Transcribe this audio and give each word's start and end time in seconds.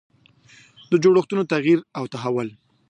د 0.91 0.93
جوړښتونو 1.03 1.43
تغییر 1.53 1.79
او 1.97 2.03
تحول. 2.13 2.49